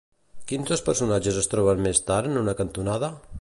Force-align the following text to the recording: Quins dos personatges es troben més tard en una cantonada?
Quins 0.51 0.71
dos 0.71 0.81
personatges 0.87 1.37
es 1.43 1.51
troben 1.51 1.85
més 1.89 2.03
tard 2.09 2.31
en 2.31 2.41
una 2.45 2.57
cantonada? 2.63 3.13